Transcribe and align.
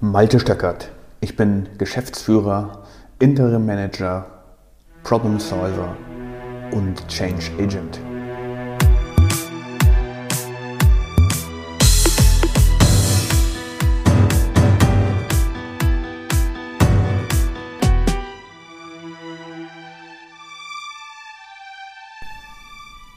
Malte 0.00 0.40
Stöckert. 0.40 0.90
Ich 1.20 1.36
bin 1.36 1.68
Geschäftsführer, 1.78 2.82
Interim 3.20 3.64
Manager, 3.64 4.26
Problem 5.04 5.38
Solver 5.38 5.96
und 6.72 7.06
Change 7.08 7.52
Agent. 7.60 8.00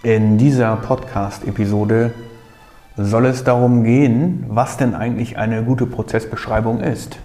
In 0.03 0.37
dieser 0.37 0.77
Podcast-Episode 0.77 2.13
soll 2.97 3.27
es 3.27 3.43
darum 3.43 3.83
gehen, 3.83 4.45
was 4.49 4.77
denn 4.77 4.95
eigentlich 4.95 5.37
eine 5.37 5.63
gute 5.63 5.85
Prozessbeschreibung 5.85 6.81
ist. 6.81 7.19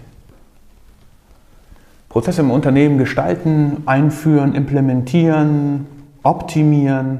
Prozesse 2.09 2.41
im 2.41 2.51
Unternehmen 2.51 2.99
gestalten, 2.99 3.83
einführen, 3.87 4.53
implementieren, 4.53 5.87
optimieren, 6.21 7.19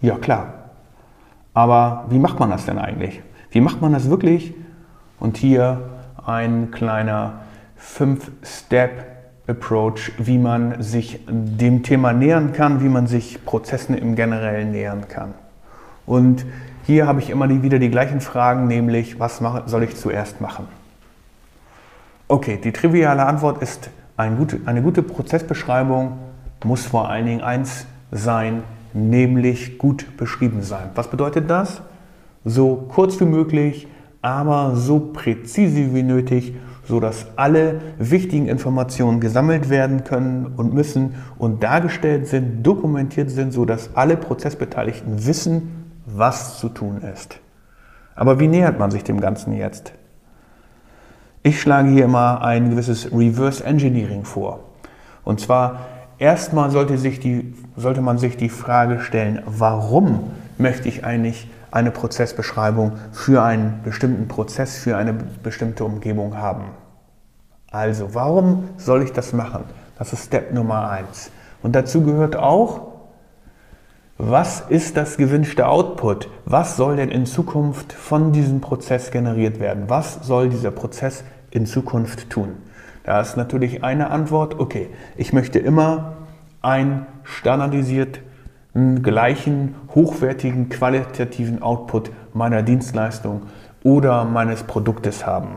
ja 0.00 0.16
klar. 0.16 0.54
Aber 1.54 2.06
wie 2.10 2.18
macht 2.18 2.40
man 2.40 2.50
das 2.50 2.66
denn 2.66 2.78
eigentlich? 2.78 3.22
Wie 3.52 3.60
macht 3.60 3.80
man 3.80 3.92
das 3.92 4.10
wirklich? 4.10 4.52
Und 5.20 5.36
hier 5.36 5.90
ein 6.26 6.72
kleiner 6.72 7.34
5-Step- 7.80 9.14
Approach, 9.46 10.12
wie 10.16 10.38
man 10.38 10.82
sich 10.82 11.20
dem 11.28 11.82
Thema 11.82 12.14
nähern 12.14 12.52
kann, 12.52 12.82
wie 12.82 12.88
man 12.88 13.06
sich 13.06 13.44
Prozessen 13.44 13.94
im 13.94 14.16
Generellen 14.16 14.70
nähern 14.70 15.06
kann. 15.08 15.34
Und 16.06 16.46
hier 16.86 17.06
habe 17.06 17.20
ich 17.20 17.30
immer 17.30 17.48
wieder 17.48 17.78
die 17.78 17.90
gleichen 17.90 18.20
Fragen, 18.20 18.66
nämlich 18.66 19.18
was 19.18 19.40
soll 19.66 19.82
ich 19.82 19.96
zuerst 19.96 20.40
machen? 20.40 20.66
Okay, 22.28 22.58
die 22.62 22.72
triviale 22.72 23.26
Antwort 23.26 23.62
ist, 23.62 23.90
eine 24.16 24.82
gute 24.82 25.02
Prozessbeschreibung 25.02 26.18
muss 26.64 26.86
vor 26.86 27.08
allen 27.08 27.26
Dingen 27.26 27.40
eins 27.42 27.86
sein, 28.10 28.62
nämlich 28.92 29.78
gut 29.78 30.16
beschrieben 30.16 30.62
sein. 30.62 30.90
Was 30.94 31.08
bedeutet 31.08 31.50
das? 31.50 31.82
So 32.44 32.86
kurz 32.88 33.20
wie 33.20 33.26
möglich, 33.26 33.88
aber 34.22 34.76
so 34.76 35.00
präzise 35.00 35.94
wie 35.94 36.02
nötig 36.02 36.54
sodass 36.86 37.26
alle 37.36 37.80
wichtigen 37.98 38.46
Informationen 38.46 39.20
gesammelt 39.20 39.70
werden 39.70 40.04
können 40.04 40.52
und 40.56 40.74
müssen 40.74 41.14
und 41.38 41.62
dargestellt 41.62 42.26
sind, 42.26 42.62
dokumentiert 42.62 43.30
sind, 43.30 43.52
sodass 43.52 43.90
alle 43.94 44.16
Prozessbeteiligten 44.16 45.26
wissen, 45.26 45.83
was 46.06 46.58
zu 46.58 46.68
tun 46.68 47.02
ist. 47.02 47.40
Aber 48.14 48.38
wie 48.38 48.48
nähert 48.48 48.78
man 48.78 48.90
sich 48.90 49.04
dem 49.04 49.20
Ganzen 49.20 49.52
jetzt? 49.52 49.92
Ich 51.42 51.60
schlage 51.60 51.90
hier 51.90 52.04
immer 52.04 52.42
ein 52.42 52.70
gewisses 52.70 53.12
Reverse 53.12 53.64
Engineering 53.64 54.24
vor. 54.24 54.60
Und 55.24 55.40
zwar 55.40 55.80
erstmal 56.18 56.70
sollte, 56.70 56.96
sich 56.96 57.20
die, 57.20 57.54
sollte 57.76 58.00
man 58.00 58.18
sich 58.18 58.36
die 58.36 58.48
Frage 58.48 59.00
stellen, 59.00 59.42
warum 59.46 60.30
möchte 60.58 60.88
ich 60.88 61.04
eigentlich 61.04 61.48
eine 61.70 61.90
Prozessbeschreibung 61.90 62.92
für 63.10 63.42
einen 63.42 63.80
bestimmten 63.82 64.28
Prozess, 64.28 64.78
für 64.78 64.96
eine 64.96 65.12
bestimmte 65.12 65.84
Umgebung 65.84 66.36
haben. 66.36 66.66
Also, 67.72 68.14
warum 68.14 68.68
soll 68.76 69.02
ich 69.02 69.12
das 69.12 69.32
machen? 69.32 69.64
Das 69.98 70.12
ist 70.12 70.26
Step 70.26 70.54
Nummer 70.54 70.88
eins. 70.88 71.32
Und 71.64 71.74
dazu 71.74 72.02
gehört 72.02 72.36
auch, 72.36 72.93
was 74.16 74.60
ist 74.60 74.96
das 74.96 75.16
gewünschte 75.16 75.66
Output? 75.66 76.28
Was 76.44 76.76
soll 76.76 76.94
denn 76.94 77.10
in 77.10 77.26
Zukunft 77.26 77.92
von 77.92 78.30
diesem 78.30 78.60
Prozess 78.60 79.10
generiert 79.10 79.58
werden? 79.58 79.84
Was 79.88 80.24
soll 80.24 80.50
dieser 80.50 80.70
Prozess 80.70 81.24
in 81.50 81.66
Zukunft 81.66 82.30
tun? 82.30 82.50
Da 83.02 83.20
ist 83.20 83.36
natürlich 83.36 83.82
eine 83.82 84.10
Antwort, 84.10 84.60
okay, 84.60 84.88
ich 85.16 85.32
möchte 85.32 85.58
immer 85.58 86.12
einen 86.62 87.06
standardisierten, 87.24 89.02
gleichen, 89.02 89.74
hochwertigen, 89.96 90.68
qualitativen 90.68 91.60
Output 91.60 92.12
meiner 92.32 92.62
Dienstleistung 92.62 93.42
oder 93.82 94.24
meines 94.24 94.62
Produktes 94.62 95.26
haben. 95.26 95.56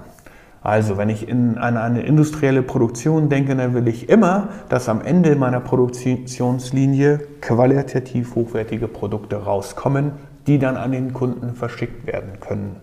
Also, 0.67 0.97
wenn 0.97 1.07
ich 1.07 1.29
in 1.29 1.57
eine, 1.57 1.81
eine, 1.81 2.01
industrielle 2.01 2.61
Produktion 2.61 3.29
denke, 3.29 3.55
dann 3.55 3.73
will 3.73 3.87
ich 3.87 4.09
immer, 4.09 4.49
dass 4.67 4.89
am 4.89 4.99
Ende 4.99 5.37
meiner 5.37 5.61
Produktionslinie 5.61 7.19
qualitativ 7.39 8.35
hochwertige 8.35 8.89
Produkte 8.89 9.37
rauskommen, 9.37 10.11
die 10.45 10.59
dann 10.59 10.75
an 10.75 10.91
den 10.91 11.13
Kunden 11.13 11.55
verschickt 11.55 12.05
werden 12.05 12.41
können. 12.41 12.81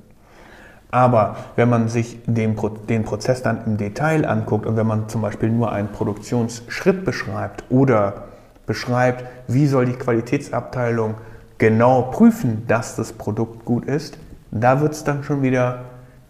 Aber 0.92 1.36
wenn 1.56 1.68
man 1.68 1.88
sich 1.88 2.20
den, 2.24 2.56
den 2.88 3.04
Prozess 3.04 3.42
dann 3.42 3.66
im 3.66 3.76
Detail 3.76 4.24
anguckt 4.24 4.64
und 4.64 4.78
wenn 4.78 4.86
man 4.86 5.10
zum 5.10 5.20
Beispiel 5.20 5.50
nur 5.50 5.70
einen 5.70 5.88
Produktionsschritt 5.88 7.04
beschreibt 7.04 7.64
oder 7.68 8.28
beschreibt, 8.64 9.26
wie 9.46 9.66
soll 9.66 9.84
die 9.84 9.92
Qualitätsabteilung 9.92 11.16
genau 11.58 12.00
prüfen, 12.00 12.62
dass 12.66 12.96
das 12.96 13.12
Produkt 13.12 13.66
gut 13.66 13.84
ist, 13.84 14.16
da 14.50 14.80
wird 14.80 14.94
es 14.94 15.04
dann 15.04 15.22
schon 15.22 15.42
wieder 15.42 15.80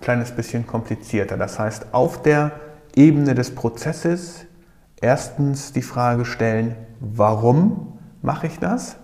kleines 0.04 0.32
bisschen 0.32 0.66
komplizierter. 0.66 1.36
Das 1.36 1.58
heißt, 1.58 1.86
auf 1.92 2.22
der 2.22 2.52
Ebene 2.94 3.34
des 3.34 3.54
Prozesses 3.54 4.44
erstens 5.00 5.72
die 5.72 5.82
Frage 5.82 6.24
stellen, 6.24 6.76
warum 7.00 7.98
mache 8.22 8.46
ich 8.46 8.58
das? 8.58 8.96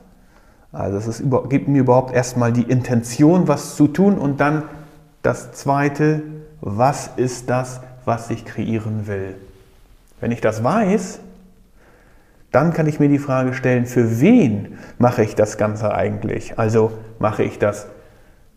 Also 0.73 0.99
es 0.99 1.09
ist, 1.09 1.25
gibt 1.49 1.69
mir 1.69 1.81
überhaupt 1.81 2.15
erstmal 2.15 2.53
die 2.53 2.63
Intention, 2.63 3.49
was 3.49 3.77
zu 3.77 3.89
tun 3.89 4.19
und 4.19 4.41
dann 4.41 4.65
das 5.23 5.53
Zweite, 5.53 6.23
was 6.61 7.11
ist 7.17 7.51
das, 7.51 7.81
was 8.05 8.31
ich 8.31 8.45
kreieren 8.45 9.07
will? 9.07 9.37
Wenn 10.21 10.31
ich 10.31 10.41
das 10.41 10.63
weiß, 10.63 11.21
dann 12.53 12.73
kann 12.73 12.87
ich 12.87 13.01
mir 13.01 13.09
die 13.09 13.19
Frage 13.19 13.55
stellen, 13.55 13.87
für 13.87 14.21
wen 14.21 14.79
mache 14.99 15.23
ich 15.23 15.35
das 15.35 15.57
Ganze 15.57 15.95
eigentlich? 15.95 16.59
Also 16.59 16.93
mache 17.19 17.43
ich 17.43 17.59
das 17.59 17.87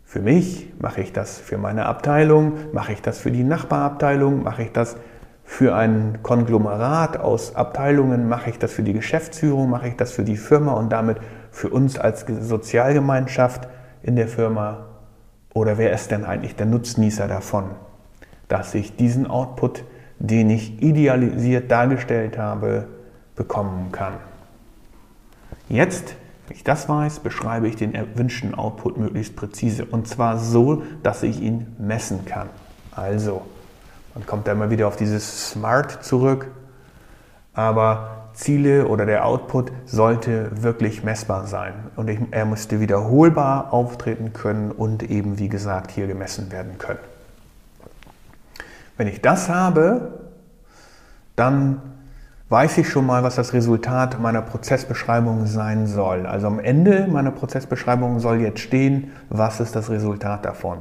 für 0.04 0.20
mich? 0.20 0.72
Mache 0.78 1.00
ich 1.00 1.12
das 1.12 1.38
für 1.38 1.58
meine 1.58 1.86
Abteilung? 1.86 2.54
Mache 2.72 2.92
ich 2.92 3.02
das 3.02 3.18
für 3.18 3.30
die 3.30 3.42
Nachbarabteilung? 3.42 4.42
Mache 4.42 4.62
ich 4.62 4.72
das 4.72 4.96
für 5.44 5.74
ein 5.74 6.20
Konglomerat 6.22 7.18
aus 7.18 7.54
Abteilungen? 7.54 8.28
Mache 8.28 8.50
ich 8.50 8.58
das 8.58 8.72
für 8.72 8.82
die 8.82 8.92
Geschäftsführung? 8.92 9.70
Mache 9.70 9.88
ich 9.88 9.96
das 9.96 10.12
für 10.12 10.24
die 10.24 10.36
Firma 10.36 10.72
und 10.72 10.90
damit 10.90 11.18
für 11.50 11.68
uns 11.68 11.98
als 11.98 12.24
Sozialgemeinschaft 12.40 13.68
in 14.02 14.16
der 14.16 14.28
Firma? 14.28 14.86
Oder 15.52 15.78
wer 15.78 15.92
ist 15.92 16.10
denn 16.10 16.24
eigentlich 16.24 16.56
der 16.56 16.66
Nutznießer 16.66 17.28
davon, 17.28 17.70
dass 18.48 18.74
ich 18.74 18.96
diesen 18.96 19.26
Output, 19.28 19.84
den 20.18 20.50
ich 20.50 20.82
idealisiert 20.82 21.70
dargestellt 21.70 22.38
habe, 22.38 22.88
bekommen 23.36 23.90
kann? 23.92 24.14
Jetzt 25.68 26.16
wenn 26.46 26.56
ich 26.56 26.64
das 26.64 26.88
weiß, 26.88 27.20
beschreibe 27.20 27.68
ich 27.68 27.76
den 27.76 27.94
erwünschten 27.94 28.54
Output 28.54 28.98
möglichst 28.98 29.34
präzise 29.36 29.84
und 29.84 30.06
zwar 30.08 30.38
so, 30.38 30.82
dass 31.02 31.22
ich 31.22 31.40
ihn 31.40 31.74
messen 31.78 32.24
kann. 32.24 32.48
Also, 32.92 33.42
man 34.14 34.26
kommt 34.26 34.46
da 34.46 34.52
immer 34.52 34.70
wieder 34.70 34.86
auf 34.86 34.96
dieses 34.96 35.50
Smart 35.50 36.04
zurück, 36.04 36.50
aber 37.54 38.28
Ziele 38.34 38.88
oder 38.88 39.06
der 39.06 39.24
Output 39.24 39.72
sollte 39.86 40.62
wirklich 40.62 41.02
messbar 41.04 41.46
sein 41.46 41.74
und 41.96 42.08
ich, 42.08 42.18
er 42.30 42.44
müsste 42.44 42.80
wiederholbar 42.80 43.72
auftreten 43.72 44.32
können 44.32 44.70
und 44.70 45.04
eben, 45.04 45.38
wie 45.38 45.48
gesagt, 45.48 45.92
hier 45.92 46.06
gemessen 46.06 46.50
werden 46.50 46.78
können. 46.78 46.98
Wenn 48.96 49.08
ich 49.08 49.22
das 49.22 49.48
habe, 49.48 50.20
dann 51.36 51.80
weiß 52.54 52.78
ich 52.78 52.88
schon 52.88 53.04
mal, 53.04 53.24
was 53.24 53.34
das 53.34 53.52
Resultat 53.52 54.20
meiner 54.20 54.40
Prozessbeschreibung 54.40 55.46
sein 55.46 55.88
soll. 55.88 56.24
Also 56.24 56.46
am 56.46 56.60
Ende 56.60 57.08
meiner 57.10 57.32
Prozessbeschreibung 57.32 58.20
soll 58.20 58.40
jetzt 58.40 58.60
stehen, 58.60 59.10
was 59.28 59.58
ist 59.58 59.74
das 59.74 59.90
Resultat 59.90 60.44
davon 60.44 60.78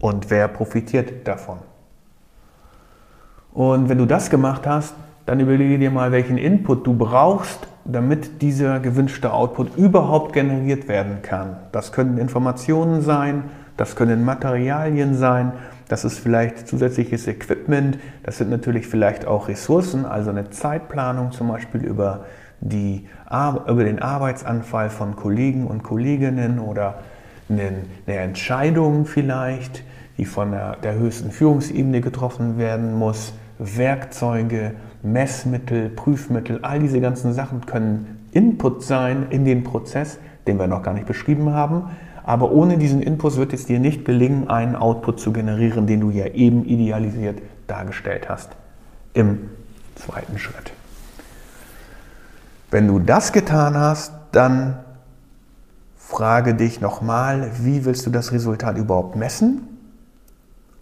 und 0.00 0.30
wer 0.30 0.48
profitiert 0.48 1.28
davon. 1.28 1.58
Und 3.52 3.90
wenn 3.90 3.98
du 3.98 4.06
das 4.06 4.30
gemacht 4.30 4.66
hast, 4.66 4.94
dann 5.26 5.38
überlege 5.38 5.78
dir 5.78 5.90
mal, 5.90 6.12
welchen 6.12 6.38
Input 6.38 6.86
du 6.86 6.94
brauchst, 6.94 7.68
damit 7.84 8.40
dieser 8.40 8.80
gewünschte 8.80 9.34
Output 9.34 9.76
überhaupt 9.76 10.32
generiert 10.32 10.88
werden 10.88 11.20
kann. 11.20 11.58
Das 11.72 11.92
können 11.92 12.16
Informationen 12.16 13.02
sein, 13.02 13.44
das 13.76 13.96
können 13.96 14.24
Materialien 14.24 15.14
sein, 15.14 15.52
das 15.92 16.06
ist 16.06 16.20
vielleicht 16.20 16.66
zusätzliches 16.66 17.28
Equipment, 17.28 17.98
das 18.22 18.38
sind 18.38 18.48
natürlich 18.48 18.86
vielleicht 18.86 19.26
auch 19.26 19.48
Ressourcen, 19.48 20.06
also 20.06 20.30
eine 20.30 20.48
Zeitplanung 20.48 21.32
zum 21.32 21.48
Beispiel 21.48 21.84
über, 21.84 22.24
die, 22.62 23.06
über 23.28 23.84
den 23.84 24.00
Arbeitsanfall 24.00 24.88
von 24.88 25.16
Kollegen 25.16 25.66
und 25.66 25.82
Kolleginnen 25.82 26.60
oder 26.60 27.00
eine, 27.50 27.74
Entscheidung 28.06 29.04
vielleicht, 29.04 29.84
die 30.16 30.24
von 30.24 30.52
der, 30.52 30.76
der 30.76 30.94
höchsten 30.94 31.30
Führungsebene 31.30 32.00
getroffen 32.00 32.56
werden 32.56 32.98
muss. 32.98 33.34
Werkzeuge, 33.58 34.72
Messmittel, 35.02 35.90
Prüfmittel, 35.90 36.60
all 36.62 36.78
diese 36.78 37.02
ganzen 37.02 37.34
Sachen 37.34 37.66
können 37.66 38.28
Input 38.32 38.82
sein 38.82 39.26
in 39.28 39.44
den 39.44 39.62
Prozess, 39.62 40.18
den 40.46 40.58
wir 40.58 40.68
noch 40.68 40.82
gar 40.82 40.94
nicht 40.94 41.06
beschrieben 41.06 41.52
haben, 41.52 41.90
aber 42.24 42.52
ohne 42.52 42.78
diesen 42.78 43.02
Input 43.02 43.36
wird 43.36 43.52
es 43.52 43.66
dir 43.66 43.80
nicht 43.80 44.04
gelingen, 44.04 44.48
einen 44.48 44.76
Output 44.76 45.20
zu 45.20 45.32
generieren, 45.32 45.86
den 45.86 46.00
du 46.00 46.10
ja 46.10 46.26
eben 46.26 46.64
idealisiert 46.64 47.40
dargestellt 47.66 48.28
hast 48.28 48.50
im 49.14 49.50
zweiten 49.94 50.38
Schritt. 50.38 50.72
Wenn 52.70 52.86
du 52.86 52.98
das 52.98 53.32
getan 53.32 53.76
hast, 53.76 54.12
dann 54.32 54.78
frage 55.96 56.54
dich 56.54 56.80
nochmal, 56.80 57.50
wie 57.60 57.84
willst 57.84 58.06
du 58.06 58.10
das 58.10 58.32
Resultat 58.32 58.78
überhaupt 58.78 59.16
messen? 59.16 59.71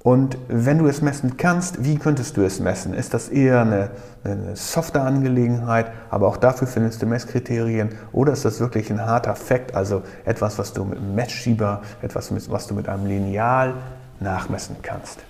Und 0.02 0.38
wenn 0.48 0.78
du 0.78 0.86
es 0.86 1.02
messen 1.02 1.36
kannst, 1.36 1.84
wie 1.84 1.96
könntest 1.96 2.36
du 2.38 2.42
es 2.42 2.58
messen? 2.58 2.94
Ist 2.94 3.12
das 3.12 3.28
eher 3.28 3.60
eine, 3.60 3.90
eine 4.24 4.56
Software-Angelegenheit, 4.56 5.92
aber 6.08 6.26
auch 6.26 6.38
dafür 6.38 6.66
findest 6.66 7.02
du 7.02 7.06
Messkriterien? 7.06 7.90
Oder 8.12 8.32
ist 8.32 8.46
das 8.46 8.60
wirklich 8.60 8.90
ein 8.90 9.04
harter 9.04 9.36
Fakt, 9.36 9.74
also 9.74 10.02
etwas, 10.24 10.58
was 10.58 10.72
du 10.72 10.84
mit 10.84 10.98
einem 10.98 11.14
Messschieber, 11.14 11.82
etwas, 12.00 12.32
was 12.50 12.66
du 12.66 12.74
mit 12.74 12.88
einem 12.88 13.06
Lineal 13.06 13.74
nachmessen 14.20 14.76
kannst? 14.80 15.20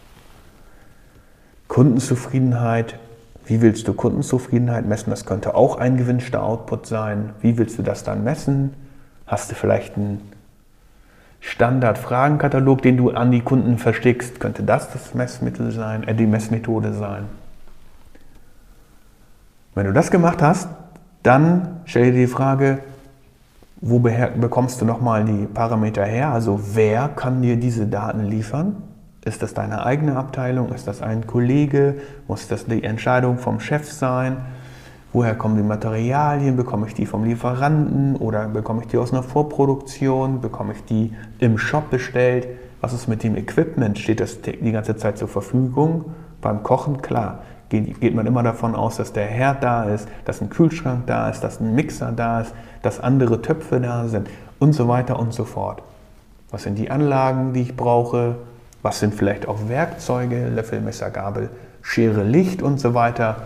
Kundenzufriedenheit. 1.66 2.96
Wie 3.46 3.62
willst 3.62 3.88
du 3.88 3.94
Kundenzufriedenheit 3.94 4.86
messen? 4.86 5.10
Das 5.10 5.26
könnte 5.26 5.56
auch 5.56 5.78
ein 5.78 5.96
gewünschter 5.96 6.44
Output 6.44 6.86
sein. 6.86 7.30
Wie 7.40 7.58
willst 7.58 7.76
du 7.76 7.82
das 7.82 8.04
dann 8.04 8.22
messen? 8.22 8.74
Hast 9.26 9.50
du 9.50 9.56
vielleicht 9.56 9.96
einen 9.96 10.20
Standard-Fragenkatalog, 11.40 12.82
den 12.82 12.96
du 12.96 13.10
an 13.10 13.30
die 13.30 13.40
Kunden 13.40 13.78
verstickst? 13.78 14.40
Könnte 14.40 14.62
das 14.62 14.92
das 14.92 15.14
Messmittel 15.14 15.70
sein, 15.72 16.06
äh, 16.06 16.14
die 16.14 16.26
Messmethode 16.26 16.92
sein? 16.92 17.24
Wenn 19.74 19.86
du 19.86 19.92
das 19.92 20.10
gemacht 20.10 20.42
hast, 20.42 20.68
dann 21.22 21.80
stell 21.84 22.12
dir 22.12 22.12
die 22.12 22.26
Frage, 22.26 22.80
wo 23.80 23.98
bekommst 23.98 24.80
du 24.80 24.84
nochmal 24.84 25.24
die 25.24 25.46
Parameter 25.46 26.04
her? 26.04 26.30
Also 26.30 26.60
wer 26.74 27.08
kann 27.08 27.40
dir 27.40 27.56
diese 27.56 27.86
Daten 27.86 28.24
liefern? 28.24 28.82
Ist 29.24 29.42
das 29.42 29.54
deine 29.54 29.84
eigene 29.84 30.16
Abteilung? 30.16 30.72
Ist 30.72 30.86
das 30.86 31.02
ein 31.02 31.26
Kollege? 31.26 31.96
Muss 32.26 32.48
das 32.48 32.66
die 32.66 32.84
Entscheidung 32.84 33.38
vom 33.38 33.60
Chef 33.60 33.90
sein? 33.90 34.38
Woher 35.12 35.34
kommen 35.34 35.56
die 35.56 35.64
Materialien? 35.64 36.56
Bekomme 36.56 36.86
ich 36.86 36.94
die 36.94 37.04
vom 37.04 37.24
Lieferanten 37.24 38.14
oder 38.14 38.46
bekomme 38.46 38.82
ich 38.82 38.88
die 38.88 38.96
aus 38.96 39.12
einer 39.12 39.24
Vorproduktion? 39.24 40.40
Bekomme 40.40 40.74
ich 40.74 40.84
die 40.84 41.12
im 41.40 41.58
Shop 41.58 41.90
bestellt? 41.90 42.46
Was 42.80 42.92
ist 42.92 43.08
mit 43.08 43.24
dem 43.24 43.36
Equipment? 43.36 43.98
Steht 43.98 44.20
das 44.20 44.40
die 44.40 44.70
ganze 44.70 44.96
Zeit 44.96 45.18
zur 45.18 45.26
Verfügung? 45.26 46.04
Beim 46.40 46.62
Kochen, 46.62 47.02
klar, 47.02 47.40
geht, 47.70 48.14
man 48.14 48.26
immer 48.26 48.44
davon 48.44 48.76
aus, 48.76 48.98
dass 48.98 49.12
der 49.12 49.26
Herd 49.26 49.64
da 49.64 49.82
ist, 49.84 50.08
dass 50.24 50.40
ein 50.40 50.48
Kühlschrank 50.48 51.08
da 51.08 51.28
ist, 51.28 51.40
dass 51.40 51.60
ein 51.60 51.74
Mixer 51.74 52.12
da 52.12 52.42
ist, 52.42 52.54
dass 52.82 53.00
andere 53.00 53.42
Töpfe 53.42 53.80
da 53.80 54.06
sind 54.06 54.28
und 54.60 54.74
so 54.74 54.86
weiter 54.86 55.18
und 55.18 55.34
so 55.34 55.44
fort. 55.44 55.82
Was 56.52 56.62
sind 56.62 56.78
die 56.78 56.90
Anlagen, 56.90 57.52
die 57.52 57.62
ich 57.62 57.76
brauche? 57.76 58.36
Was 58.82 59.00
sind 59.00 59.14
vielleicht 59.14 59.48
auch 59.48 59.68
Werkzeuge, 59.68 60.48
Löffel, 60.48 60.80
Messer, 60.80 61.10
Gabel, 61.10 61.50
Schere, 61.82 62.22
Licht 62.22 62.62
und 62.62 62.78
so 62.78 62.94
weiter? 62.94 63.36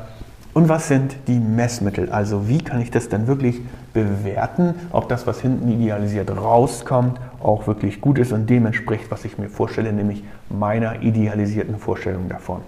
Und 0.55 0.69
was 0.69 0.87
sind 0.87 1.17
die 1.27 1.41
Messmittel? 1.41 2.11
Also 2.11 2.49
wie 2.49 2.63
kann 2.63 2.81
ich 2.81 2.93
das 2.93 3.09
dann 3.09 3.27
wirklich 3.27 3.61
bewerten, 3.93 4.75
ob 4.93 5.09
das, 5.09 5.27
was 5.27 5.41
hinten 5.41 5.69
idealisiert 5.69 6.31
rauskommt, 6.31 7.19
auch 7.43 7.67
wirklich 7.67 8.01
gut 8.01 8.19
ist 8.19 8.33
und 8.33 8.49
dem 8.49 8.65
entspricht, 8.65 9.11
was 9.11 9.25
ich 9.25 9.37
mir 9.37 9.49
vorstelle, 9.49 9.93
nämlich 9.93 10.23
meiner 10.49 11.03
idealisierten 11.03 11.79
Vorstellung 11.79 12.29
davon. 12.29 12.61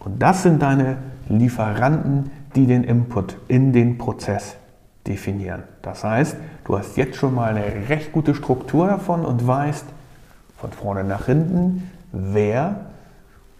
Und 0.00 0.20
das 0.20 0.42
sind 0.42 0.62
deine 0.62 0.96
Lieferanten, 1.28 2.30
die 2.56 2.66
den 2.66 2.82
Input 2.82 3.36
in 3.46 3.72
den 3.72 3.96
Prozess 3.96 4.56
definieren. 5.06 5.62
Das 5.82 6.02
heißt, 6.02 6.36
du 6.64 6.76
hast 6.76 6.96
jetzt 6.96 7.16
schon 7.16 7.36
mal 7.36 7.54
eine 7.54 7.88
recht 7.88 8.10
gute 8.10 8.34
Struktur 8.34 8.88
davon 8.88 9.24
und 9.24 9.46
weißt, 9.46 9.84
von 10.58 10.72
vorne 10.72 11.04
nach 11.04 11.26
hinten, 11.26 11.90
wer 12.10 12.86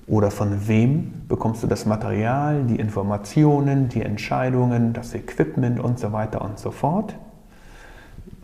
oder 0.08 0.30
von 0.30 0.68
wem 0.68 1.12
bekommst 1.28 1.62
du 1.62 1.66
das 1.66 1.84
Material, 1.84 2.62
die 2.64 2.76
Informationen, 2.76 3.88
die 3.88 4.02
Entscheidungen, 4.02 4.92
das 4.92 5.14
Equipment 5.14 5.80
und 5.80 5.98
so 5.98 6.12
weiter 6.12 6.42
und 6.42 6.58
so 6.58 6.70
fort. 6.70 7.16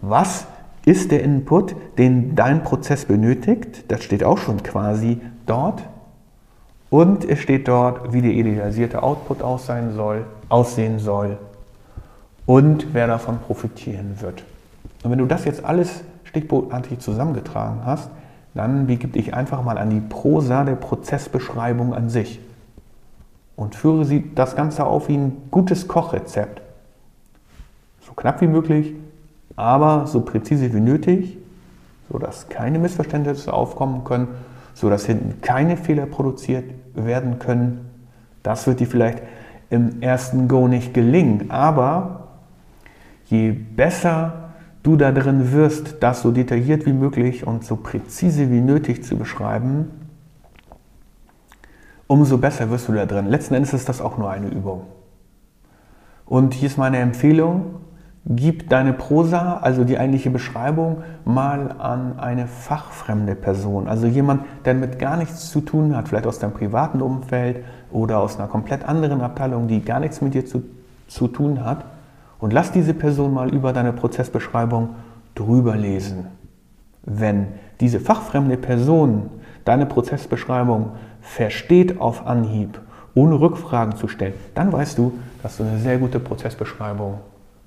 Was 0.00 0.46
ist 0.84 1.12
der 1.12 1.22
Input, 1.22 1.76
den 1.98 2.34
dein 2.34 2.64
Prozess 2.64 3.04
benötigt? 3.04 3.84
Das 3.88 4.02
steht 4.02 4.24
auch 4.24 4.38
schon 4.38 4.62
quasi 4.62 5.20
dort. 5.46 5.82
Und 6.90 7.24
es 7.24 7.38
steht 7.38 7.68
dort, 7.68 8.12
wie 8.12 8.20
der 8.20 8.32
idealisierte 8.32 9.02
Output 9.02 9.40
aussehen 9.42 9.94
soll, 9.94 10.26
aussehen 10.48 10.98
soll 10.98 11.38
und 12.44 12.92
wer 12.92 13.06
davon 13.06 13.38
profitieren 13.38 14.16
wird. 14.20 14.44
Und 15.02 15.10
wenn 15.10 15.18
du 15.18 15.26
das 15.26 15.44
jetzt 15.44 15.64
alles 15.64 16.02
stichpunktartig 16.24 16.98
zusammengetragen 16.98 17.80
hast, 17.86 18.10
dann 18.54 18.86
begib 18.86 19.14
dich 19.14 19.34
einfach 19.34 19.62
mal 19.62 19.78
an 19.78 19.90
die 19.90 20.00
Prosa 20.00 20.64
der 20.64 20.74
Prozessbeschreibung 20.74 21.94
an 21.94 22.10
sich 22.10 22.40
und 23.56 23.74
führe 23.74 24.04
sie 24.04 24.30
das 24.34 24.56
Ganze 24.56 24.84
auf 24.84 25.08
wie 25.08 25.16
ein 25.16 25.42
gutes 25.50 25.88
Kochrezept. 25.88 26.60
So 28.00 28.12
knapp 28.12 28.40
wie 28.40 28.46
möglich, 28.46 28.94
aber 29.56 30.06
so 30.06 30.20
präzise 30.20 30.72
wie 30.74 30.80
nötig, 30.80 31.38
sodass 32.10 32.48
keine 32.48 32.78
Missverständnisse 32.78 33.52
aufkommen 33.52 34.04
können, 34.04 34.28
sodass 34.74 35.06
hinten 35.06 35.40
keine 35.40 35.76
Fehler 35.76 36.06
produziert 36.06 36.64
werden 36.94 37.38
können. 37.38 37.88
Das 38.42 38.66
wird 38.66 38.80
dir 38.80 38.86
vielleicht 38.86 39.22
im 39.70 40.02
ersten 40.02 40.48
Go 40.48 40.68
nicht 40.68 40.92
gelingen, 40.92 41.50
aber 41.50 42.28
je 43.26 43.52
besser 43.52 44.41
du 44.82 44.96
da 44.96 45.12
drin 45.12 45.52
wirst, 45.52 45.96
das 46.00 46.22
so 46.22 46.30
detailliert 46.30 46.86
wie 46.86 46.92
möglich 46.92 47.46
und 47.46 47.64
so 47.64 47.76
präzise 47.76 48.50
wie 48.50 48.60
nötig 48.60 49.04
zu 49.04 49.16
beschreiben, 49.16 49.86
umso 52.06 52.38
besser 52.38 52.70
wirst 52.70 52.88
du 52.88 52.92
da 52.92 53.06
drin. 53.06 53.26
Letzten 53.26 53.54
Endes 53.54 53.72
ist 53.72 53.88
das 53.88 54.00
auch 54.00 54.18
nur 54.18 54.30
eine 54.30 54.48
Übung. 54.48 54.82
Und 56.26 56.54
hier 56.54 56.68
ist 56.68 56.78
meine 56.78 56.98
Empfehlung, 56.98 57.76
gib 58.24 58.68
deine 58.68 58.92
Prosa, 58.92 59.58
also 59.58 59.84
die 59.84 59.98
eigentliche 59.98 60.30
Beschreibung, 60.30 61.02
mal 61.24 61.72
an 61.78 62.18
eine 62.18 62.46
fachfremde 62.46 63.34
Person. 63.34 63.88
Also 63.88 64.06
jemand, 64.06 64.42
der 64.64 64.74
damit 64.74 64.98
gar 64.98 65.16
nichts 65.16 65.50
zu 65.50 65.60
tun 65.60 65.96
hat, 65.96 66.08
vielleicht 66.08 66.26
aus 66.26 66.38
deinem 66.38 66.52
privaten 66.52 67.02
Umfeld 67.02 67.64
oder 67.90 68.18
aus 68.18 68.38
einer 68.38 68.48
komplett 68.48 68.84
anderen 68.84 69.20
Abteilung, 69.20 69.68
die 69.68 69.80
gar 69.80 70.00
nichts 70.00 70.20
mit 70.20 70.34
dir 70.34 70.44
zu, 70.44 70.62
zu 71.08 71.28
tun 71.28 71.64
hat 71.64 71.84
und 72.42 72.52
lass 72.52 72.72
diese 72.72 72.92
Person 72.92 73.32
mal 73.32 73.54
über 73.54 73.72
deine 73.72 73.92
Prozessbeschreibung 73.92 74.96
drüber 75.36 75.76
lesen. 75.76 76.26
Wenn 77.04 77.46
diese 77.78 78.00
fachfremde 78.00 78.56
Person 78.56 79.30
deine 79.64 79.86
Prozessbeschreibung 79.86 80.90
versteht 81.20 82.00
auf 82.00 82.26
Anhieb, 82.26 82.80
ohne 83.14 83.40
Rückfragen 83.40 83.94
zu 83.94 84.08
stellen, 84.08 84.34
dann 84.56 84.72
weißt 84.72 84.98
du, 84.98 85.12
dass 85.40 85.56
du 85.56 85.62
eine 85.62 85.78
sehr 85.78 85.98
gute 85.98 86.18
Prozessbeschreibung 86.18 87.20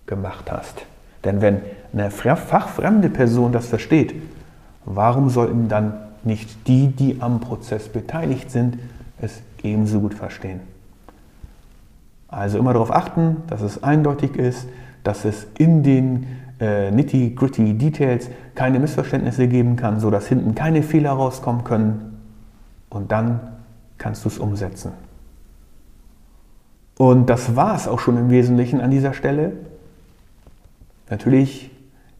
gemacht 0.07 0.51
hast. 0.51 0.85
Denn 1.23 1.39
wenn 1.39 1.61
eine 1.93 2.11
fachfremde 2.11 3.09
Person 3.09 3.53
das 3.53 3.67
versteht, 3.67 4.13
warum 4.83 5.29
sollten 5.29 5.69
dann 5.69 5.93
nicht 6.25 6.67
die, 6.67 6.87
die 6.87 7.21
am 7.21 7.39
Prozess 7.39 7.87
beteiligt 7.87 8.51
sind, 8.51 8.77
es 9.21 9.41
ebenso 9.63 10.01
gut 10.01 10.15
verstehen? 10.15 10.74
Also 12.35 12.57
immer 12.57 12.73
darauf 12.73 12.91
achten, 12.91 13.43
dass 13.47 13.61
es 13.61 13.81
eindeutig 13.81 14.35
ist, 14.35 14.67
dass 15.05 15.23
es 15.23 15.47
in 15.57 15.83
den 15.83 16.27
äh, 16.59 16.91
nitty-gritty 16.91 17.77
Details 17.77 18.29
keine 18.55 18.79
Missverständnisse 18.79 19.47
geben 19.47 19.77
kann, 19.77 20.01
sodass 20.01 20.27
hinten 20.27 20.53
keine 20.53 20.83
Fehler 20.83 21.11
rauskommen 21.11 21.63
können. 21.63 22.19
Und 22.89 23.13
dann 23.13 23.39
kannst 23.97 24.25
du 24.25 24.29
es 24.29 24.37
umsetzen. 24.37 24.91
Und 26.97 27.29
das 27.29 27.55
war 27.55 27.73
es 27.73 27.87
auch 27.87 27.99
schon 27.99 28.17
im 28.17 28.29
Wesentlichen 28.29 28.81
an 28.81 28.91
dieser 28.91 29.13
Stelle. 29.13 29.53
Natürlich 31.09 31.71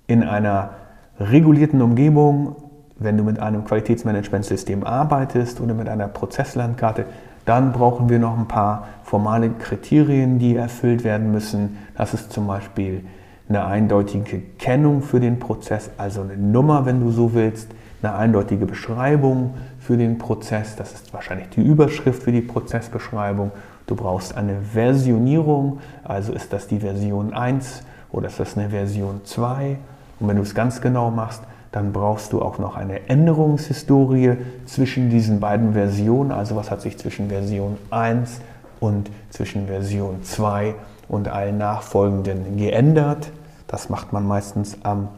in 0.08 0.24
einer 0.24 0.76
regulierten 1.20 1.82
Umgebung, 1.82 2.56
wenn 2.98 3.18
du 3.18 3.26
mit 3.26 3.40
einem 3.40 3.66
Qualitätsmanagementsystem 3.66 4.86
arbeitest 4.86 5.60
oder 5.60 5.74
mit 5.74 5.90
einer 5.90 6.08
Prozesslandkarte, 6.08 7.06
dann 7.46 7.72
brauchen 7.72 8.10
wir 8.10 8.20
noch 8.20 8.38
ein 8.38 8.48
paar 8.48 8.88
formale 9.04 9.50
Kriterien, 9.52 10.40
die 10.40 10.56
erfüllt 10.56 11.04
werden 11.04 11.32
müssen. 11.32 11.78
Das 11.96 12.14
ist 12.14 12.34
zum 12.34 12.48
Beispiel 12.48 13.06
eine 13.48 13.66
eindeutige 13.66 14.42
Kennung 14.58 15.02
für 15.02 15.20
den 15.20 15.40
Prozess, 15.40 15.92
also 15.98 16.22
eine 16.22 16.36
Nummer, 16.36 16.86
wenn 16.86 17.00
du 17.00 17.12
so 17.12 17.34
willst, 17.34 17.70
eine 18.02 18.16
eindeutige 18.16 18.66
Beschreibung 18.66 19.54
für 19.80 19.98
den 19.98 20.18
Prozess. 20.18 20.76
Das 20.76 20.94
ist 20.94 21.14
wahrscheinlich 21.14 21.50
die 21.50 21.62
Überschrift 21.62 22.24
für 22.24 22.32
die 22.32 22.42
Prozessbeschreibung. 22.42 23.52
Du 23.88 23.96
brauchst 23.96 24.36
eine 24.36 24.62
Versionierung, 24.62 25.80
also 26.04 26.34
ist 26.34 26.52
das 26.52 26.68
die 26.68 26.80
Version 26.80 27.34
1 27.34 27.84
oder 28.12 28.28
ist 28.28 28.40
das 28.40 28.58
eine 28.58 28.70
Version 28.70 29.22
2? 29.24 29.78
Und 30.20 30.28
wenn 30.28 30.38
du 30.38 30.42
es 30.42 30.56
ganz 30.56 30.82
genau 30.82 31.12
machst, 31.12 31.44
dann 31.76 31.92
brauchst 31.92 32.32
du 32.32 32.42
auch 32.42 32.58
noch 32.58 32.78
eine 32.78 33.10
Änderungshistorie 33.10 34.38
zwischen 34.66 35.10
diesen 35.10 35.42
beiden 35.42 35.74
Versionen. 35.74 36.32
Also 36.32 36.56
was 36.56 36.72
hat 36.72 36.80
sich 36.80 36.98
zwischen 36.98 37.28
Version 37.28 37.76
1 37.90 38.40
und 38.80 39.12
zwischen 39.30 39.68
Version 39.68 40.24
2 40.24 40.74
und 41.10 41.28
allen 41.28 41.58
nachfolgenden 41.58 42.56
geändert. 42.56 43.30
Das 43.68 43.90
macht 43.90 44.14
man 44.14 44.26
meistens 44.26 44.78
am 44.84 45.10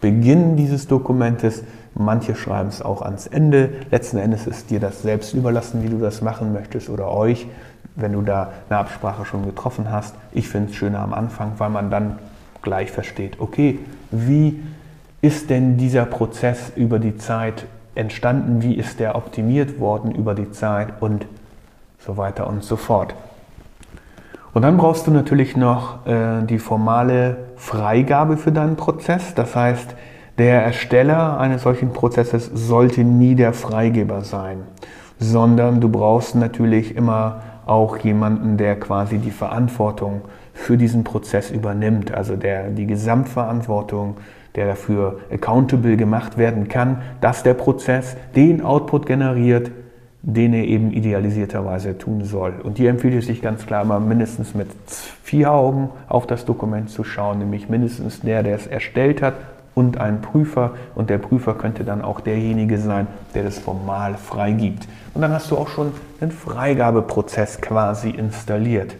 Beginn 0.00 0.56
dieses 0.56 0.88
Dokumentes, 0.88 1.62
Manche 1.94 2.34
schreiben 2.34 2.68
es 2.68 2.82
auch 2.82 3.02
ans 3.02 3.26
Ende. 3.26 3.70
Letzten 3.90 4.18
Endes 4.18 4.46
ist 4.46 4.70
dir 4.70 4.80
das 4.80 5.02
selbst 5.02 5.34
überlassen, 5.34 5.82
wie 5.82 5.88
du 5.88 5.98
das 5.98 6.22
machen 6.22 6.52
möchtest 6.52 6.88
oder 6.88 7.10
euch, 7.10 7.46
wenn 7.96 8.12
du 8.12 8.22
da 8.22 8.52
eine 8.68 8.78
Absprache 8.78 9.24
schon 9.24 9.44
getroffen 9.44 9.90
hast. 9.90 10.14
Ich 10.32 10.48
finde 10.48 10.70
es 10.70 10.76
schöner 10.76 11.00
am 11.00 11.12
Anfang, 11.12 11.52
weil 11.58 11.70
man 11.70 11.90
dann 11.90 12.18
gleich 12.62 12.90
versteht, 12.92 13.40
okay, 13.40 13.78
wie 14.10 14.62
ist 15.22 15.50
denn 15.50 15.76
dieser 15.76 16.04
Prozess 16.04 16.72
über 16.76 16.98
die 16.98 17.16
Zeit 17.16 17.66
entstanden, 17.94 18.62
wie 18.62 18.74
ist 18.74 19.00
der 19.00 19.16
optimiert 19.16 19.78
worden 19.78 20.12
über 20.12 20.34
die 20.34 20.50
Zeit 20.50 21.00
und 21.00 21.26
so 21.98 22.16
weiter 22.16 22.46
und 22.46 22.64
so 22.64 22.76
fort. 22.76 23.14
Und 24.52 24.62
dann 24.62 24.76
brauchst 24.76 25.06
du 25.06 25.10
natürlich 25.10 25.56
noch 25.56 26.06
äh, 26.06 26.42
die 26.42 26.58
formale 26.58 27.36
Freigabe 27.56 28.36
für 28.36 28.50
deinen 28.50 28.76
Prozess. 28.76 29.34
Das 29.34 29.54
heißt, 29.54 29.94
der 30.38 30.64
Ersteller 30.64 31.38
eines 31.38 31.62
solchen 31.62 31.92
Prozesses 31.92 32.50
sollte 32.52 33.04
nie 33.04 33.34
der 33.34 33.52
Freigeber 33.52 34.22
sein, 34.22 34.62
sondern 35.18 35.80
du 35.80 35.88
brauchst 35.88 36.34
natürlich 36.34 36.96
immer 36.96 37.42
auch 37.66 37.98
jemanden, 37.98 38.56
der 38.56 38.80
quasi 38.80 39.18
die 39.18 39.30
Verantwortung 39.30 40.22
für 40.54 40.76
diesen 40.76 41.04
Prozess 41.04 41.50
übernimmt, 41.50 42.12
also 42.12 42.36
der 42.36 42.70
die 42.70 42.86
Gesamtverantwortung, 42.86 44.16
der 44.56 44.66
dafür 44.66 45.20
accountable 45.32 45.96
gemacht 45.96 46.38
werden 46.38 46.68
kann, 46.68 47.02
dass 47.20 47.42
der 47.42 47.54
Prozess 47.54 48.16
den 48.34 48.62
Output 48.62 49.06
generiert, 49.06 49.70
den 50.22 50.52
er 50.52 50.64
eben 50.64 50.92
idealisierterweise 50.92 51.96
tun 51.96 52.24
soll. 52.24 52.54
Und 52.62 52.76
hier 52.76 52.90
empfiehlt 52.90 53.14
es 53.14 53.26
sich 53.26 53.40
ganz 53.40 53.64
klar 53.64 53.82
immer 53.82 54.00
mindestens 54.00 54.54
mit 54.54 54.68
vier 55.22 55.52
Augen 55.52 55.90
auf 56.08 56.26
das 56.26 56.44
Dokument 56.44 56.90
zu 56.90 57.04
schauen, 57.04 57.38
nämlich 57.38 57.68
mindestens 57.68 58.20
der, 58.20 58.42
der 58.42 58.56
es 58.56 58.66
erstellt 58.66 59.22
hat 59.22 59.34
und 59.74 59.98
ein 59.98 60.20
Prüfer. 60.20 60.72
Und 60.94 61.08
der 61.08 61.18
Prüfer 61.18 61.54
könnte 61.54 61.84
dann 61.84 62.02
auch 62.02 62.20
derjenige 62.20 62.78
sein, 62.78 63.06
der 63.34 63.44
das 63.44 63.58
formal 63.58 64.14
freigibt. 64.14 64.86
Und 65.14 65.22
dann 65.22 65.32
hast 65.32 65.50
du 65.50 65.56
auch 65.56 65.68
schon 65.68 65.92
einen 66.20 66.32
Freigabeprozess 66.32 67.60
quasi 67.60 68.10
installiert. 68.10 68.96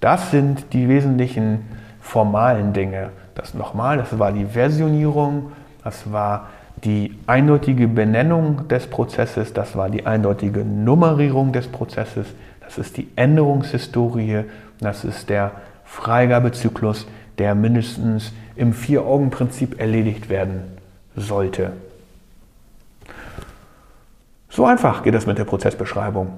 Das 0.00 0.30
sind 0.30 0.72
die 0.72 0.88
wesentlichen 0.88 1.60
formalen 2.00 2.72
Dinge. 2.72 3.10
Das 3.34 3.54
nochmal, 3.54 3.98
das 3.98 4.18
war 4.18 4.32
die 4.32 4.44
Versionierung, 4.44 5.52
das 5.84 6.12
war 6.12 6.48
die 6.84 7.18
eindeutige 7.26 7.88
Benennung 7.88 8.68
des 8.68 8.86
Prozesses, 8.86 9.52
das 9.52 9.76
war 9.76 9.88
die 9.88 10.06
eindeutige 10.06 10.64
Nummerierung 10.64 11.52
des 11.52 11.68
Prozesses, 11.68 12.26
das 12.60 12.78
ist 12.78 12.96
die 12.96 13.08
Änderungshistorie, 13.16 14.44
das 14.80 15.04
ist 15.04 15.28
der 15.30 15.52
Freigabezyklus, 15.84 17.06
der 17.38 17.54
mindestens 17.54 18.32
im 18.56 18.72
Vier-Augen-Prinzip 18.72 19.80
erledigt 19.80 20.28
werden 20.28 20.62
sollte. 21.16 21.72
So 24.48 24.66
einfach 24.66 25.02
geht 25.02 25.14
es 25.14 25.26
mit 25.26 25.38
der 25.38 25.44
Prozessbeschreibung. 25.44 26.32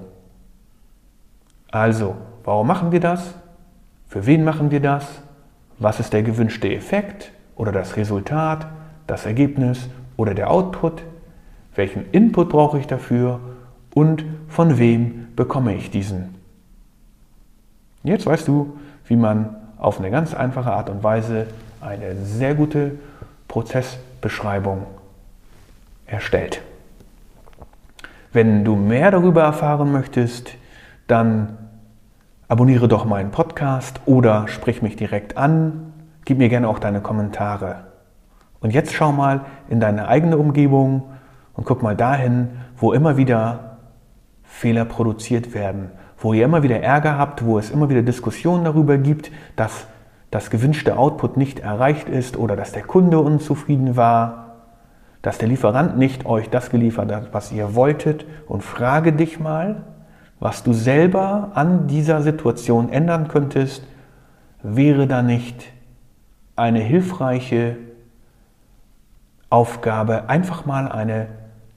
Also, 1.71 2.15
warum 2.45 2.67
machen 2.67 2.93
wir 2.93 3.01
das? 3.01 3.35
Für 4.09 4.27
wen 4.27 4.45
machen 4.45 4.71
wir 4.71 4.81
das? 4.81 5.05
Was 5.79 6.01
ist 6.01 6.13
der 6.13 6.23
gewünschte 6.23 6.73
Effekt 6.73 7.33
oder 7.57 7.73
das 7.73 7.97
Resultat, 7.97 8.67
das 9.07 9.27
Ergebnis 9.27 9.89
oder 10.17 10.35
der 10.35 10.51
Output? 10.51 11.03
Welchen 11.75 12.11
Input 12.13 12.49
brauche 12.49 12.79
ich 12.79 12.87
dafür? 12.87 13.41
Und 13.93 14.25
von 14.49 14.79
wem 14.79 15.29
bekomme 15.37 15.75
ich 15.75 15.91
diesen? 15.91 16.35
Jetzt 18.03 18.27
weißt 18.27 18.47
du, 18.47 18.79
wie 19.07 19.17
man 19.17 19.57
auf 19.79 19.99
eine 19.99 20.11
ganz 20.11 20.35
einfache 20.35 20.73
Art 20.73 20.91
und 20.91 21.03
Weise 21.03 21.47
eine 21.81 22.17
sehr 22.17 22.55
gute 22.55 22.93
Prozessbeschreibung 23.49 24.87
erstellt. 26.07 26.63
Wenn 28.33 28.65
du 28.65 28.75
mehr 28.77 29.11
darüber 29.11 29.43
erfahren 29.43 29.93
möchtest, 29.93 30.55
dann 31.07 31.57
abonniere 32.55 32.87
doch 32.87 33.05
meinen 33.05 33.33
Podcast 33.33 34.01
oder 34.07 34.47
sprich 34.47 34.81
mich 34.81 34.95
direkt 34.95 35.37
an. 35.37 35.93
Gib 36.25 36.39
mir 36.39 36.49
gerne 36.49 36.69
auch 36.69 36.79
deine 36.79 37.01
Kommentare. 37.01 37.89
Und 38.61 38.73
jetzt 38.73 38.93
schau 38.95 39.11
mal 39.11 39.41
in 39.69 39.81
deine 39.81 40.07
eigene 40.07 40.39
Umgebung 40.39 41.03
und 41.55 41.67
guck 41.67 41.83
mal 41.83 41.97
dahin, 41.97 42.51
wo 42.77 42.93
immer 42.93 43.17
wieder 43.17 43.79
Fehler 44.45 44.85
produziert 44.85 45.53
werden, 45.53 45.91
wo 46.17 46.33
ihr 46.33 46.45
immer 46.45 46.63
wieder 46.63 46.81
Ärger 46.81 47.19
habt, 47.19 47.45
wo 47.45 47.59
es 47.59 47.73
immer 47.73 47.89
wieder 47.89 48.03
Diskussionen 48.03 48.63
darüber 48.63 48.99
gibt, 48.99 49.33
dass 49.57 49.89
das 50.31 50.49
gewünschte 50.49 50.97
Output 50.97 51.37
nicht 51.37 51.59
erreicht 51.59 52.09
ist 52.09 52.37
oder 52.37 52.55
dass 52.55 52.71
der 52.71 52.85
Kunde 52.85 53.19
unzufrieden 53.19 53.97
war, 53.97 54.59
dass 55.23 55.39
der 55.39 55.49
Lieferant 55.49 55.99
nicht 55.99 56.25
euch 56.25 56.51
das 56.51 56.71
geliefert 56.71 57.11
hat, 57.11 57.35
was 57.35 57.51
ihr 57.51 57.75
wolltet 57.75 58.25
und 58.47 58.63
frage 58.63 59.13
dich 59.13 59.41
mal, 59.41 59.83
was 60.45 60.63
du 60.63 60.75
selber 60.75 61.53
an 61.55 61.87
dieser 61.87 62.21
Situation 62.21 62.91
ändern 62.91 63.29
könntest, 63.29 63.83
wäre 64.63 65.07
da 65.07 65.23
nicht 65.23 65.73
eine 66.55 66.81
hilfreiche 66.81 67.79
Aufgabe, 69.49 70.29
einfach 70.29 70.67
mal 70.67 70.93
eine 70.93 71.29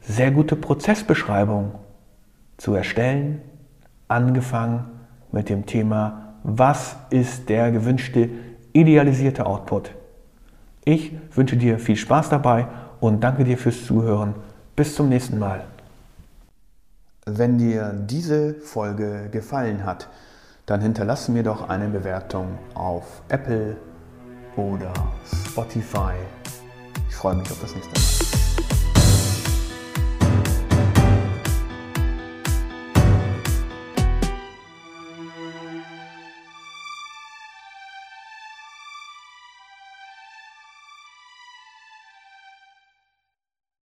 sehr 0.01 0.31
gute 0.31 0.57
Prozessbeschreibung 0.57 1.75
zu 2.57 2.73
erstellen, 2.73 3.41
angefangen 4.09 4.83
mit 5.31 5.47
dem 5.47 5.65
Thema, 5.65 6.33
was 6.43 6.97
ist 7.09 7.47
der 7.47 7.71
gewünschte 7.71 8.27
idealisierte 8.73 9.45
Output. 9.45 9.91
Ich 10.83 11.13
wünsche 11.33 11.55
dir 11.55 11.79
viel 11.79 11.95
Spaß 11.95 12.27
dabei 12.27 12.67
und 12.99 13.23
danke 13.23 13.45
dir 13.45 13.57
fürs 13.57 13.85
Zuhören. 13.85 14.35
Bis 14.75 14.93
zum 14.93 15.07
nächsten 15.07 15.39
Mal. 15.39 15.63
Wenn 17.29 17.57
dir 17.57 17.91
diese 17.93 18.53
Folge 18.53 19.27
gefallen 19.29 19.83
hat, 19.83 20.07
dann 20.65 20.79
hinterlasse 20.79 21.29
mir 21.33 21.43
doch 21.43 21.67
eine 21.67 21.89
Bewertung 21.89 22.57
auf 22.73 23.21
Apple 23.27 23.75
oder 24.55 24.93
Spotify. 25.49 26.13
Ich 27.09 27.15
freue 27.15 27.35
mich 27.35 27.51
auf 27.51 27.59
das 27.59 27.75
nächste 27.75 27.91
Mal. 27.99 28.76